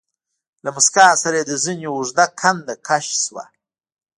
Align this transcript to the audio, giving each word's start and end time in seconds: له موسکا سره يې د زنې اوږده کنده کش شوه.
له 0.63 0.69
موسکا 0.75 1.07
سره 1.23 1.35
يې 1.39 1.45
د 1.47 1.53
زنې 1.63 1.87
اوږده 1.91 2.25
کنده 2.39 2.75
کش 2.87 3.05
شوه. 3.23 3.43